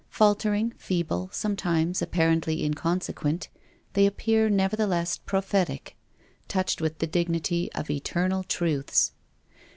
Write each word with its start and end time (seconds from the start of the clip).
Faltering, 0.09 0.71
feeble, 0.79 1.29
sometimes 1.31 2.01
apparently 2.01 2.63
inconsequent, 2.63 3.49
they 3.93 4.07
appear 4.07 4.49
nevertheless 4.49 5.15
prophetic, 5.19 5.95
touched 6.47 6.81
with 6.81 6.97
the 6.97 7.05
dignity 7.05 7.71
of 7.73 7.87
Eternal 7.91 8.41
truths. 8.43 9.11